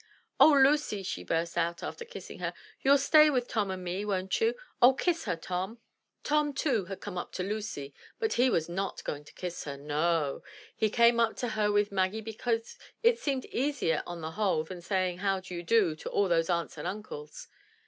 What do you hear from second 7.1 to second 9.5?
up to Lucy, r but he was not going to